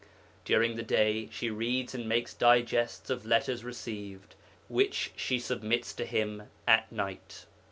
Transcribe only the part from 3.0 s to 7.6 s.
of letters received, which she submits to him at night.'